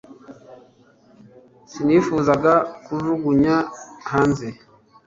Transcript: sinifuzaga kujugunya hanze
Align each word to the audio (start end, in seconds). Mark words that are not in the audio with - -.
sinifuzaga 1.71 2.53
kujugunya 2.83 3.55
hanze 4.11 4.47